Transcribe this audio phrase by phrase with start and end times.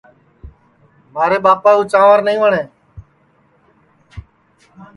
[1.13, 2.63] مھارے ٻاپا کُو چانٚور نائی وٹؔے